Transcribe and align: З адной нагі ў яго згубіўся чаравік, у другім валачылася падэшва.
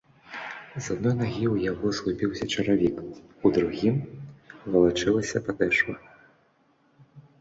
З 0.83 0.95
адной 0.95 1.13
нагі 1.17 1.43
ў 1.53 1.67
яго 1.71 1.91
згубіўся 1.97 2.47
чаравік, 2.55 2.95
у 3.49 3.53
другім 3.57 3.95
валачылася 4.77 5.37
падэшва. 5.51 5.95